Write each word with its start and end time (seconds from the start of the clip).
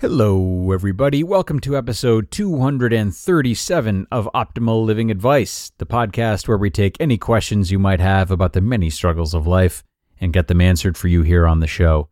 Hello, 0.00 0.72
everybody. 0.72 1.24
Welcome 1.24 1.58
to 1.60 1.74
episode 1.74 2.30
237 2.30 4.06
of 4.12 4.28
Optimal 4.34 4.84
Living 4.84 5.10
Advice, 5.10 5.72
the 5.78 5.86
podcast 5.86 6.46
where 6.46 6.58
we 6.58 6.68
take 6.68 6.98
any 7.00 7.16
questions 7.16 7.70
you 7.70 7.78
might 7.78 8.00
have 8.00 8.30
about 8.30 8.52
the 8.52 8.60
many 8.60 8.90
struggles 8.90 9.32
of 9.32 9.46
life 9.46 9.82
and 10.20 10.34
get 10.34 10.48
them 10.48 10.60
answered 10.60 10.98
for 10.98 11.08
you 11.08 11.22
here 11.22 11.46
on 11.46 11.60
the 11.60 11.66
show. 11.66 12.10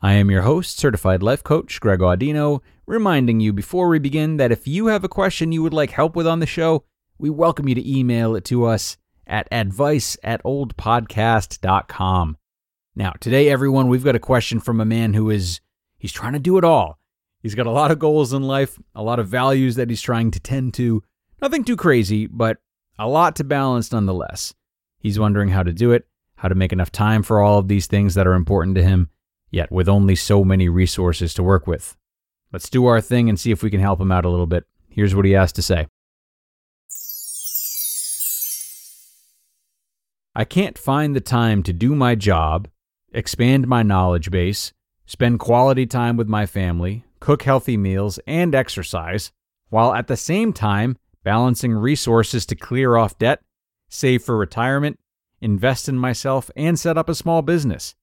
I 0.00 0.14
am 0.14 0.30
your 0.30 0.40
host, 0.42 0.78
certified 0.78 1.22
life 1.22 1.44
coach 1.44 1.78
Greg 1.78 1.98
Audino, 1.98 2.62
reminding 2.86 3.40
you 3.40 3.52
before 3.52 3.88
we 3.88 3.98
begin 3.98 4.38
that 4.38 4.50
if 4.50 4.66
you 4.66 4.86
have 4.86 5.04
a 5.04 5.08
question 5.08 5.52
you 5.52 5.62
would 5.62 5.74
like 5.74 5.90
help 5.90 6.16
with 6.16 6.26
on 6.26 6.40
the 6.40 6.46
show, 6.46 6.84
we 7.18 7.28
welcome 7.28 7.68
you 7.68 7.74
to 7.74 7.98
email 7.98 8.34
it 8.34 8.46
to 8.46 8.64
us 8.64 8.96
at 9.26 9.46
advice 9.52 10.16
at 10.22 10.42
oldpodcast.com. 10.42 12.38
Now, 12.94 13.12
today, 13.20 13.50
everyone, 13.50 13.88
we've 13.88 14.04
got 14.04 14.16
a 14.16 14.20
question 14.20 14.58
from 14.58 14.80
a 14.80 14.86
man 14.86 15.12
who 15.12 15.28
is, 15.28 15.60
he's 15.98 16.12
trying 16.12 16.32
to 16.32 16.38
do 16.38 16.56
it 16.56 16.64
all. 16.64 16.98
He's 17.46 17.54
got 17.54 17.68
a 17.68 17.70
lot 17.70 17.92
of 17.92 18.00
goals 18.00 18.32
in 18.32 18.42
life, 18.42 18.76
a 18.96 19.04
lot 19.04 19.20
of 19.20 19.28
values 19.28 19.76
that 19.76 19.88
he's 19.88 20.02
trying 20.02 20.32
to 20.32 20.40
tend 20.40 20.74
to. 20.74 21.04
Nothing 21.40 21.62
too 21.62 21.76
crazy, 21.76 22.26
but 22.26 22.56
a 22.98 23.06
lot 23.06 23.36
to 23.36 23.44
balance 23.44 23.92
nonetheless. 23.92 24.52
He's 24.98 25.20
wondering 25.20 25.50
how 25.50 25.62
to 25.62 25.72
do 25.72 25.92
it, 25.92 26.08
how 26.34 26.48
to 26.48 26.56
make 26.56 26.72
enough 26.72 26.90
time 26.90 27.22
for 27.22 27.40
all 27.40 27.60
of 27.60 27.68
these 27.68 27.86
things 27.86 28.14
that 28.14 28.26
are 28.26 28.34
important 28.34 28.74
to 28.74 28.82
him, 28.82 29.10
yet 29.52 29.70
with 29.70 29.88
only 29.88 30.16
so 30.16 30.42
many 30.42 30.68
resources 30.68 31.34
to 31.34 31.44
work 31.44 31.68
with. 31.68 31.96
Let's 32.52 32.68
do 32.68 32.84
our 32.86 33.00
thing 33.00 33.28
and 33.28 33.38
see 33.38 33.52
if 33.52 33.62
we 33.62 33.70
can 33.70 33.78
help 33.78 34.00
him 34.00 34.10
out 34.10 34.24
a 34.24 34.28
little 34.28 34.48
bit. 34.48 34.64
Here's 34.88 35.14
what 35.14 35.24
he 35.24 35.30
has 35.30 35.52
to 35.52 35.62
say. 35.62 35.86
I 40.34 40.44
can't 40.44 40.76
find 40.76 41.14
the 41.14 41.20
time 41.20 41.62
to 41.62 41.72
do 41.72 41.94
my 41.94 42.16
job, 42.16 42.66
expand 43.12 43.68
my 43.68 43.84
knowledge 43.84 44.32
base, 44.32 44.72
spend 45.06 45.38
quality 45.38 45.86
time 45.86 46.16
with 46.16 46.26
my 46.26 46.44
family, 46.44 47.04
cook 47.26 47.42
healthy 47.42 47.76
meals, 47.76 48.20
and 48.28 48.54
exercise, 48.54 49.32
while 49.68 49.92
at 49.92 50.06
the 50.06 50.16
same 50.16 50.52
time 50.52 50.96
balancing 51.24 51.72
resources 51.72 52.46
to 52.46 52.54
clear 52.54 52.94
off 52.94 53.18
debt, 53.18 53.42
save 53.88 54.22
for 54.22 54.36
retirement, 54.36 54.96
invest 55.40 55.88
in 55.88 55.98
myself, 55.98 56.52
and 56.54 56.78
set 56.78 56.96
up 56.96 57.08
a 57.08 57.16
small 57.16 57.42
business. 57.42 57.96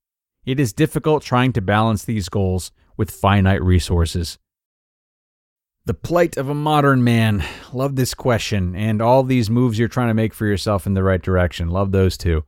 It 0.45 0.59
is 0.59 0.73
difficult 0.73 1.23
trying 1.23 1.53
to 1.53 1.61
balance 1.61 2.03
these 2.03 2.27
goals 2.27 2.73
with 2.97 3.11
finite 3.11 3.63
resources. 3.63 4.39
The 5.85 5.93
plight 5.93 6.35
of 6.35 6.49
a 6.49 6.53
modern 6.53 7.01
man. 7.01 7.45
Love 7.71 7.95
this 7.95 8.13
question 8.13 8.75
and 8.75 9.01
all 9.01 9.23
these 9.23 9.49
moves 9.49 9.79
you're 9.79 9.87
trying 9.87 10.09
to 10.09 10.13
make 10.13 10.33
for 10.33 10.45
yourself 10.45 10.85
in 10.85 10.95
the 10.95 11.03
right 11.03 11.21
direction. 11.21 11.69
Love 11.69 11.93
those 11.93 12.17
too. 12.17 12.43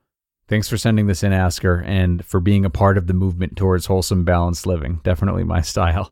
Thanks 0.49 0.67
for 0.67 0.75
sending 0.75 1.07
this 1.07 1.23
in, 1.23 1.31
Asker, 1.31 1.81
and 1.87 2.25
for 2.25 2.41
being 2.41 2.65
a 2.65 2.69
part 2.69 2.97
of 2.97 3.07
the 3.07 3.13
movement 3.13 3.55
towards 3.55 3.85
wholesome, 3.85 4.25
balanced 4.25 4.67
living. 4.67 4.99
Definitely 5.05 5.45
my 5.45 5.61
style. 5.61 6.11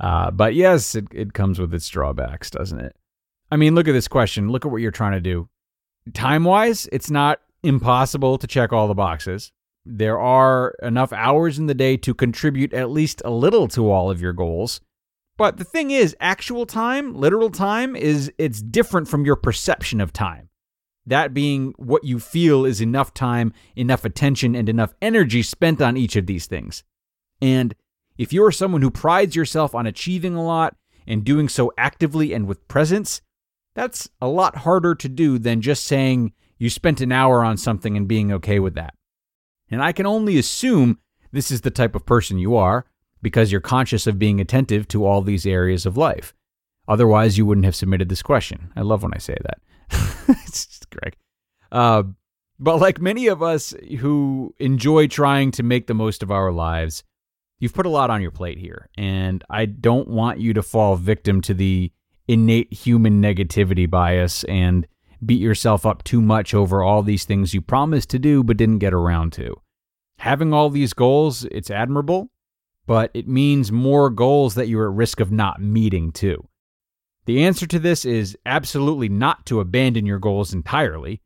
Uh, 0.00 0.30
but 0.30 0.54
yes, 0.54 0.94
it, 0.94 1.06
it 1.12 1.32
comes 1.32 1.58
with 1.58 1.74
its 1.74 1.88
drawbacks, 1.88 2.50
doesn't 2.50 2.80
it? 2.80 2.96
I 3.50 3.56
mean, 3.56 3.74
look 3.74 3.88
at 3.88 3.92
this 3.92 4.08
question. 4.08 4.50
Look 4.50 4.64
at 4.64 4.70
what 4.70 4.82
you're 4.82 4.90
trying 4.90 5.12
to 5.12 5.20
do. 5.20 5.48
Time 6.14 6.44
wise, 6.44 6.88
it's 6.92 7.10
not 7.10 7.40
impossible 7.62 8.38
to 8.38 8.46
check 8.46 8.72
all 8.72 8.88
the 8.88 8.94
boxes. 8.94 9.52
There 9.84 10.18
are 10.18 10.74
enough 10.82 11.12
hours 11.12 11.58
in 11.58 11.66
the 11.66 11.74
day 11.74 11.96
to 11.98 12.14
contribute 12.14 12.72
at 12.72 12.90
least 12.90 13.22
a 13.24 13.30
little 13.30 13.68
to 13.68 13.90
all 13.90 14.10
of 14.10 14.20
your 14.20 14.32
goals. 14.32 14.80
But 15.36 15.56
the 15.56 15.64
thing 15.64 15.90
is, 15.90 16.16
actual 16.20 16.66
time, 16.66 17.14
literal 17.14 17.50
time, 17.50 17.96
is 17.96 18.30
it's 18.38 18.60
different 18.60 19.08
from 19.08 19.24
your 19.24 19.36
perception 19.36 20.00
of 20.00 20.12
time. 20.12 20.48
That 21.06 21.32
being 21.32 21.74
what 21.78 22.04
you 22.04 22.18
feel 22.18 22.66
is 22.66 22.82
enough 22.82 23.14
time, 23.14 23.54
enough 23.76 24.04
attention, 24.04 24.54
and 24.54 24.68
enough 24.68 24.94
energy 25.00 25.42
spent 25.42 25.80
on 25.80 25.96
each 25.96 26.16
of 26.16 26.26
these 26.26 26.46
things. 26.46 26.84
And 27.40 27.74
if 28.18 28.32
you're 28.32 28.52
someone 28.52 28.82
who 28.82 28.90
prides 28.90 29.34
yourself 29.34 29.74
on 29.74 29.86
achieving 29.86 30.34
a 30.34 30.44
lot 30.44 30.76
and 31.06 31.24
doing 31.24 31.48
so 31.48 31.72
actively 31.78 32.34
and 32.34 32.46
with 32.46 32.68
presence, 32.68 33.22
that's 33.74 34.10
a 34.20 34.28
lot 34.28 34.56
harder 34.56 34.94
to 34.96 35.08
do 35.08 35.38
than 35.38 35.62
just 35.62 35.84
saying 35.84 36.32
you 36.58 36.68
spent 36.68 37.00
an 37.00 37.12
hour 37.12 37.44
on 37.44 37.56
something 37.56 37.96
and 37.96 38.08
being 38.08 38.32
okay 38.32 38.58
with 38.58 38.74
that. 38.74 38.94
And 39.70 39.82
I 39.82 39.92
can 39.92 40.04
only 40.04 40.36
assume 40.36 40.98
this 41.30 41.50
is 41.50 41.60
the 41.60 41.70
type 41.70 41.94
of 41.94 42.04
person 42.04 42.38
you 42.38 42.56
are 42.56 42.84
because 43.22 43.52
you're 43.52 43.60
conscious 43.60 44.06
of 44.06 44.18
being 44.18 44.40
attentive 44.40 44.88
to 44.88 45.06
all 45.06 45.22
these 45.22 45.46
areas 45.46 45.86
of 45.86 45.96
life. 45.96 46.34
Otherwise, 46.88 47.36
you 47.36 47.44
wouldn't 47.44 47.66
have 47.66 47.76
submitted 47.76 48.08
this 48.08 48.22
question. 48.22 48.72
I 48.74 48.80
love 48.80 49.02
when 49.02 49.14
I 49.14 49.18
say 49.18 49.36
that. 49.42 49.60
it's 50.28 50.66
just 50.66 50.90
Greg. 50.90 51.16
Uh, 51.70 52.04
but 52.58 52.78
like 52.78 53.00
many 53.00 53.28
of 53.28 53.42
us 53.42 53.74
who 54.00 54.54
enjoy 54.58 55.06
trying 55.06 55.50
to 55.52 55.62
make 55.62 55.86
the 55.86 55.94
most 55.94 56.22
of 56.22 56.30
our 56.30 56.50
lives, 56.50 57.04
you've 57.58 57.74
put 57.74 57.86
a 57.86 57.90
lot 57.90 58.10
on 58.10 58.22
your 58.22 58.30
plate 58.30 58.58
here, 58.58 58.88
and 58.96 59.42
I 59.50 59.66
don't 59.66 60.08
want 60.08 60.40
you 60.40 60.52
to 60.54 60.62
fall 60.62 60.96
victim 60.96 61.40
to 61.42 61.54
the 61.54 61.92
innate 62.26 62.72
human 62.72 63.22
negativity 63.22 63.88
bias 63.88 64.44
and 64.44 64.86
beat 65.24 65.40
yourself 65.40 65.84
up 65.84 66.04
too 66.04 66.20
much 66.20 66.54
over 66.54 66.82
all 66.82 67.02
these 67.02 67.24
things 67.24 67.54
you 67.54 67.60
promised 67.60 68.10
to 68.10 68.18
do 68.18 68.44
but 68.44 68.56
didn't 68.56 68.78
get 68.78 68.94
around 68.94 69.32
to. 69.32 69.60
Having 70.18 70.52
all 70.52 70.70
these 70.70 70.92
goals, 70.92 71.44
it's 71.44 71.70
admirable, 71.70 72.30
but 72.86 73.10
it 73.14 73.28
means 73.28 73.72
more 73.72 74.10
goals 74.10 74.54
that 74.54 74.68
you're 74.68 74.88
at 74.88 74.96
risk 74.96 75.20
of 75.20 75.32
not 75.32 75.60
meeting 75.60 76.12
too. 76.12 76.48
The 77.26 77.44
answer 77.44 77.66
to 77.66 77.78
this 77.78 78.04
is 78.04 78.36
absolutely 78.46 79.08
not 79.08 79.44
to 79.46 79.60
abandon 79.60 80.06
your 80.06 80.18
goals 80.18 80.54
entirely, 80.54 81.20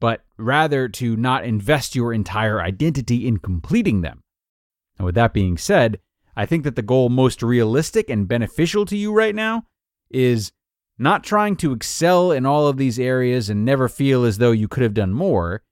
but 0.00 0.24
rather 0.38 0.88
to 0.88 1.16
not 1.16 1.44
invest 1.44 1.94
your 1.94 2.12
entire 2.12 2.60
identity 2.60 3.26
in 3.26 3.36
completing 3.36 4.00
them. 4.00 4.21
And 5.02 5.06
with 5.06 5.16
that 5.16 5.34
being 5.34 5.58
said, 5.58 5.98
I 6.36 6.46
think 6.46 6.62
that 6.62 6.76
the 6.76 6.80
goal 6.80 7.08
most 7.08 7.42
realistic 7.42 8.08
and 8.08 8.28
beneficial 8.28 8.86
to 8.86 8.96
you 8.96 9.12
right 9.12 9.34
now 9.34 9.64
is 10.12 10.52
not 10.96 11.24
trying 11.24 11.56
to 11.56 11.72
excel 11.72 12.30
in 12.30 12.46
all 12.46 12.68
of 12.68 12.76
these 12.76 13.00
areas 13.00 13.50
and 13.50 13.64
never 13.64 13.88
feel 13.88 14.24
as 14.24 14.38
though 14.38 14.52
you 14.52 14.68
could 14.68 14.84
have 14.84 14.94
done 14.94 15.12
more. 15.12 15.64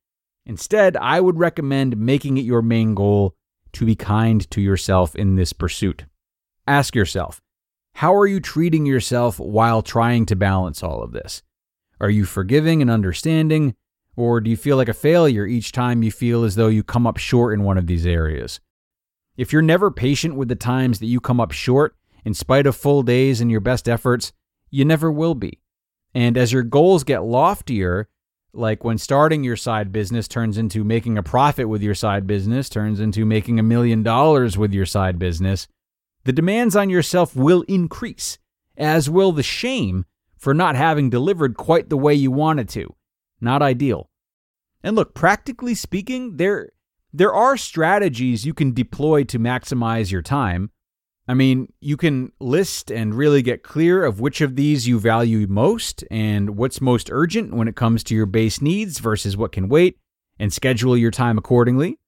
Instead, 0.46 0.96
I 0.96 1.20
would 1.20 1.38
recommend 1.38 1.96
making 1.96 2.38
it 2.38 2.44
your 2.44 2.60
main 2.60 2.96
goal 2.96 3.36
to 3.74 3.86
be 3.86 3.94
kind 3.94 4.50
to 4.50 4.60
yourself 4.60 5.14
in 5.14 5.36
this 5.36 5.52
pursuit. 5.52 6.06
Ask 6.66 6.96
yourself, 6.96 7.40
how 7.94 8.12
are 8.12 8.26
you 8.26 8.40
treating 8.40 8.84
yourself 8.84 9.38
while 9.38 9.80
trying 9.80 10.26
to 10.26 10.34
balance 10.34 10.82
all 10.82 11.04
of 11.04 11.12
this? 11.12 11.44
Are 12.00 12.10
you 12.10 12.24
forgiving 12.24 12.82
and 12.82 12.90
understanding, 12.90 13.76
or 14.16 14.40
do 14.40 14.50
you 14.50 14.56
feel 14.56 14.76
like 14.76 14.88
a 14.88 14.92
failure 14.92 15.46
each 15.46 15.70
time 15.70 16.02
you 16.02 16.10
feel 16.10 16.42
as 16.42 16.56
though 16.56 16.66
you 16.66 16.82
come 16.82 17.06
up 17.06 17.18
short 17.18 17.54
in 17.54 17.62
one 17.62 17.78
of 17.78 17.86
these 17.86 18.04
areas? 18.04 18.58
If 19.40 19.54
you're 19.54 19.62
never 19.62 19.90
patient 19.90 20.34
with 20.34 20.48
the 20.48 20.54
times 20.54 20.98
that 20.98 21.06
you 21.06 21.18
come 21.18 21.40
up 21.40 21.50
short, 21.50 21.96
in 22.26 22.34
spite 22.34 22.66
of 22.66 22.76
full 22.76 23.02
days 23.02 23.40
and 23.40 23.50
your 23.50 23.62
best 23.62 23.88
efforts, 23.88 24.34
you 24.68 24.84
never 24.84 25.10
will 25.10 25.34
be. 25.34 25.62
And 26.14 26.36
as 26.36 26.52
your 26.52 26.62
goals 26.62 27.04
get 27.04 27.24
loftier, 27.24 28.10
like 28.52 28.84
when 28.84 28.98
starting 28.98 29.42
your 29.42 29.56
side 29.56 29.92
business 29.92 30.28
turns 30.28 30.58
into 30.58 30.84
making 30.84 31.16
a 31.16 31.22
profit 31.22 31.70
with 31.70 31.80
your 31.80 31.94
side 31.94 32.26
business, 32.26 32.68
turns 32.68 33.00
into 33.00 33.24
making 33.24 33.58
a 33.58 33.62
million 33.62 34.02
dollars 34.02 34.58
with 34.58 34.74
your 34.74 34.84
side 34.84 35.18
business, 35.18 35.66
the 36.24 36.34
demands 36.34 36.76
on 36.76 36.90
yourself 36.90 37.34
will 37.34 37.62
increase, 37.62 38.36
as 38.76 39.08
will 39.08 39.32
the 39.32 39.42
shame 39.42 40.04
for 40.36 40.52
not 40.52 40.76
having 40.76 41.08
delivered 41.08 41.56
quite 41.56 41.88
the 41.88 41.96
way 41.96 42.12
you 42.12 42.30
wanted 42.30 42.68
to. 42.68 42.94
Not 43.40 43.62
ideal. 43.62 44.10
And 44.82 44.94
look, 44.94 45.14
practically 45.14 45.74
speaking, 45.74 46.36
there 46.36 46.72
there 47.12 47.34
are 47.34 47.56
strategies 47.56 48.46
you 48.46 48.54
can 48.54 48.72
deploy 48.72 49.24
to 49.24 49.38
maximize 49.38 50.10
your 50.10 50.22
time. 50.22 50.70
I 51.28 51.34
mean, 51.34 51.72
you 51.80 51.96
can 51.96 52.32
list 52.40 52.90
and 52.90 53.14
really 53.14 53.42
get 53.42 53.62
clear 53.62 54.04
of 54.04 54.20
which 54.20 54.40
of 54.40 54.56
these 54.56 54.88
you 54.88 54.98
value 54.98 55.46
most 55.48 56.02
and 56.10 56.56
what's 56.56 56.80
most 56.80 57.08
urgent 57.12 57.54
when 57.54 57.68
it 57.68 57.76
comes 57.76 58.02
to 58.04 58.14
your 58.14 58.26
base 58.26 58.60
needs 58.60 58.98
versus 58.98 59.36
what 59.36 59.52
can 59.52 59.68
wait 59.68 59.98
and 60.38 60.52
schedule 60.52 60.96
your 60.96 61.12
time 61.12 61.38
accordingly. 61.38 61.98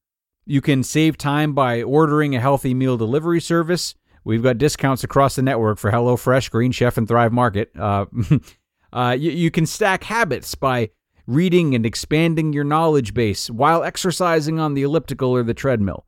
You 0.44 0.60
can 0.60 0.82
save 0.82 1.16
time 1.18 1.52
by 1.52 1.82
ordering 1.82 2.34
a 2.34 2.40
healthy 2.40 2.74
meal 2.74 2.96
delivery 2.96 3.40
service. 3.40 3.94
We've 4.24 4.42
got 4.42 4.58
discounts 4.58 5.04
across 5.04 5.36
the 5.36 5.42
network 5.42 5.78
for 5.78 5.92
HelloFresh, 5.92 6.50
Green 6.50 6.72
Chef, 6.72 6.96
and 6.96 7.06
Thrive 7.06 7.32
Market. 7.32 7.70
Uh, 7.78 8.06
uh, 8.92 9.16
you, 9.18 9.30
you 9.30 9.50
can 9.50 9.66
stack 9.66 10.04
habits 10.04 10.54
by 10.54 10.90
reading 11.26 11.74
and 11.74 11.86
expanding 11.86 12.52
your 12.52 12.64
knowledge 12.64 13.14
base 13.14 13.50
while 13.50 13.82
exercising 13.82 14.58
on 14.58 14.74
the 14.74 14.82
elliptical 14.82 15.30
or 15.30 15.42
the 15.42 15.54
treadmill. 15.54 16.06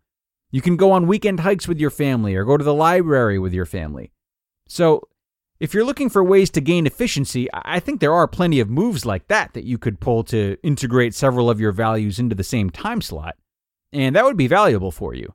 You 0.50 0.60
can 0.60 0.76
go 0.76 0.92
on 0.92 1.06
weekend 1.06 1.40
hikes 1.40 1.66
with 1.66 1.80
your 1.80 1.90
family 1.90 2.34
or 2.34 2.44
go 2.44 2.56
to 2.56 2.64
the 2.64 2.74
library 2.74 3.38
with 3.38 3.52
your 3.52 3.66
family. 3.66 4.12
So, 4.68 5.08
if 5.60 5.72
you're 5.72 5.84
looking 5.84 6.10
for 6.10 6.22
ways 6.22 6.50
to 6.50 6.60
gain 6.60 6.86
efficiency, 6.86 7.48
I 7.52 7.80
think 7.80 8.00
there 8.00 8.12
are 8.12 8.26
plenty 8.26 8.60
of 8.60 8.68
moves 8.68 9.06
like 9.06 9.28
that 9.28 9.54
that 9.54 9.64
you 9.64 9.78
could 9.78 10.00
pull 10.00 10.24
to 10.24 10.56
integrate 10.62 11.14
several 11.14 11.48
of 11.48 11.60
your 11.60 11.72
values 11.72 12.18
into 12.18 12.34
the 12.34 12.44
same 12.44 12.70
time 12.70 13.00
slot. 13.00 13.36
And 13.92 14.16
that 14.16 14.24
would 14.24 14.36
be 14.36 14.48
valuable 14.48 14.90
for 14.90 15.14
you. 15.14 15.32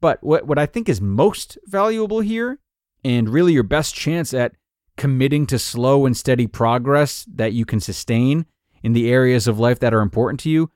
But 0.00 0.22
what, 0.22 0.46
what 0.46 0.58
I 0.58 0.66
think 0.66 0.88
is 0.88 1.00
most 1.00 1.56
valuable 1.64 2.20
here, 2.20 2.58
and 3.02 3.28
really 3.28 3.54
your 3.54 3.62
best 3.62 3.94
chance 3.94 4.34
at 4.34 4.52
committing 4.96 5.46
to 5.46 5.58
slow 5.58 6.06
and 6.06 6.16
steady 6.16 6.46
progress 6.46 7.26
that 7.34 7.52
you 7.52 7.64
can 7.64 7.80
sustain 7.80 8.46
in 8.84 8.92
the 8.92 9.10
areas 9.10 9.48
of 9.48 9.58
life 9.58 9.80
that 9.80 9.94
are 9.94 10.02
important 10.02 10.38
to 10.38 10.50
you, 10.50 10.70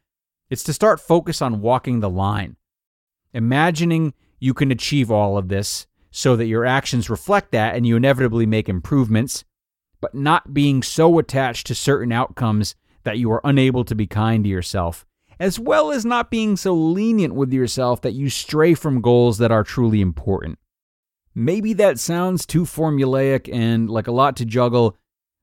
it's 0.49 0.65
to 0.65 0.73
start 0.73 0.99
focus 0.99 1.43
on 1.43 1.61
walking 1.61 2.01
the 2.01 2.09
line. 2.09 2.57
Imagining 3.35 4.15
you 4.41 4.55
can 4.55 4.71
achieve 4.71 5.11
all 5.11 5.37
of 5.37 5.49
this 5.49 5.87
so 6.11 6.35
that 6.35 6.47
your 6.47 6.65
actions 6.65 7.11
reflect 7.11 7.53
that 7.53 7.77
and 7.77 7.87
you 7.87 7.97
inevitably 7.97 8.47
make 8.47 8.67
improvements, 8.67 9.45
but 10.01 10.15
not 10.15 10.55
being 10.55 10.83
so 10.83 11.19
attached 11.19 11.67
to 11.67 11.75
certain 11.75 12.11
outcomes 12.11 12.75
that 13.05 13.19
you 13.19 13.31
are 13.31 13.43
unable 13.45 13.85
to 13.85 13.95
be 13.95 14.07
kind 14.07 14.43
to 14.45 14.51
yourself, 14.51 15.05
as 15.39 15.59
well 15.59 15.93
as 15.93 16.07
not 16.07 16.31
being 16.31 16.57
so 16.57 16.73
lenient 16.75 17.35
with 17.35 17.53
yourself 17.53 18.01
that 18.01 18.15
you 18.15 18.31
stray 18.31 18.73
from 18.73 19.03
goals 19.03 19.37
that 19.37 19.53
are 19.53 19.65
truly 19.65 20.01
important. 20.01 20.59
Maybe 21.35 21.75
that 21.75 21.99
sounds 21.99 22.47
too 22.47 22.63
formulaic 22.63 23.53
and 23.53 23.91
like 23.91 24.07
a 24.07 24.13
lot 24.13 24.35
to 24.37 24.47
juggle, 24.47 24.97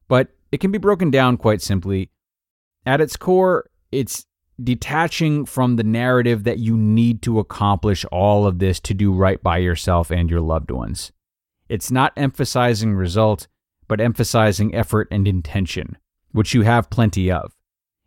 but 0.07 0.29
it 0.51 0.59
can 0.59 0.71
be 0.71 0.79
broken 0.79 1.11
down 1.11 1.37
quite 1.37 1.61
simply. 1.61 2.09
At 2.85 3.01
its 3.01 3.17
core, 3.17 3.69
it's 3.91 4.25
detaching 4.63 5.45
from 5.45 5.75
the 5.75 5.83
narrative 5.83 6.43
that 6.43 6.59
you 6.59 6.77
need 6.77 7.21
to 7.23 7.39
accomplish 7.39 8.05
all 8.05 8.45
of 8.45 8.59
this 8.59 8.79
to 8.81 8.93
do 8.93 9.11
right 9.11 9.41
by 9.41 9.57
yourself 9.57 10.11
and 10.11 10.29
your 10.29 10.41
loved 10.41 10.71
ones. 10.71 11.11
It's 11.67 11.91
not 11.91 12.13
emphasizing 12.15 12.93
result, 12.93 13.47
but 13.87 13.99
emphasizing 13.99 14.73
effort 14.73 15.07
and 15.11 15.27
intention, 15.27 15.97
which 16.31 16.53
you 16.53 16.61
have 16.61 16.89
plenty 16.89 17.31
of. 17.31 17.53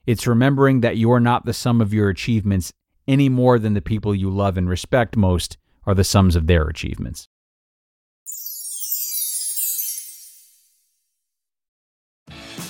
It's 0.06 0.26
remembering 0.26 0.80
that 0.80 0.96
you 0.96 1.12
are 1.12 1.20
not 1.20 1.44
the 1.44 1.52
sum 1.52 1.80
of 1.80 1.92
your 1.92 2.08
achievements 2.08 2.72
any 3.06 3.28
more 3.28 3.58
than 3.58 3.74
the 3.74 3.82
people 3.82 4.14
you 4.14 4.30
love 4.30 4.56
and 4.56 4.68
respect 4.68 5.16
most 5.16 5.58
are 5.86 5.94
the 5.94 6.04
sums 6.04 6.36
of 6.36 6.46
their 6.46 6.68
achievements. 6.68 7.28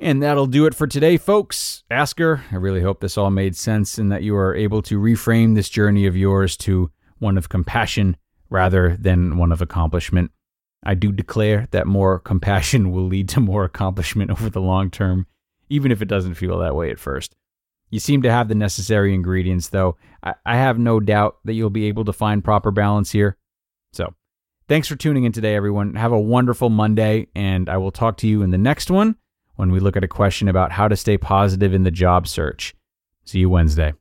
And 0.00 0.22
that'll 0.22 0.46
do 0.46 0.66
it 0.66 0.74
for 0.76 0.86
today, 0.86 1.16
folks. 1.16 1.82
Asker, 1.90 2.44
I 2.52 2.56
really 2.56 2.82
hope 2.82 3.00
this 3.00 3.18
all 3.18 3.30
made 3.30 3.56
sense 3.56 3.98
and 3.98 4.12
that 4.12 4.22
you 4.22 4.36
are 4.36 4.54
able 4.54 4.80
to 4.82 5.00
reframe 5.00 5.56
this 5.56 5.68
journey 5.68 6.06
of 6.06 6.16
yours 6.16 6.56
to 6.58 6.92
one 7.18 7.36
of 7.36 7.48
compassion 7.48 8.16
rather 8.48 8.96
than 8.96 9.38
one 9.38 9.50
of 9.50 9.60
accomplishment. 9.60 10.30
I 10.84 10.94
do 10.94 11.10
declare 11.10 11.66
that 11.72 11.88
more 11.88 12.20
compassion 12.20 12.92
will 12.92 13.06
lead 13.06 13.28
to 13.30 13.40
more 13.40 13.64
accomplishment 13.64 14.30
over 14.30 14.48
the 14.48 14.60
long 14.60 14.90
term, 14.90 15.26
even 15.68 15.90
if 15.90 16.00
it 16.00 16.08
doesn't 16.08 16.34
feel 16.34 16.58
that 16.58 16.76
way 16.76 16.92
at 16.92 17.00
first. 17.00 17.34
You 17.90 17.98
seem 17.98 18.22
to 18.22 18.30
have 18.30 18.48
the 18.48 18.54
necessary 18.54 19.14
ingredients, 19.14 19.70
though. 19.70 19.96
I, 20.22 20.34
I 20.46 20.56
have 20.56 20.78
no 20.78 21.00
doubt 21.00 21.38
that 21.44 21.54
you'll 21.54 21.70
be 21.70 21.86
able 21.86 22.04
to 22.04 22.12
find 22.12 22.44
proper 22.44 22.70
balance 22.70 23.10
here. 23.10 23.36
So, 23.94 24.14
thanks 24.68 24.86
for 24.86 24.94
tuning 24.94 25.24
in 25.24 25.32
today, 25.32 25.56
everyone. 25.56 25.94
Have 25.94 26.12
a 26.12 26.20
wonderful 26.20 26.68
Monday, 26.68 27.28
and 27.34 27.68
I 27.68 27.78
will 27.78 27.90
talk 27.90 28.18
to 28.18 28.28
you 28.28 28.42
in 28.42 28.50
the 28.50 28.58
next 28.58 28.90
one 28.90 29.16
when 29.58 29.72
we 29.72 29.80
look 29.80 29.96
at 29.96 30.04
a 30.04 30.08
question 30.08 30.46
about 30.46 30.70
how 30.70 30.86
to 30.86 30.94
stay 30.94 31.18
positive 31.18 31.74
in 31.74 31.82
the 31.82 31.90
job 31.90 32.28
search. 32.28 32.76
See 33.24 33.40
you 33.40 33.50
Wednesday. 33.50 33.92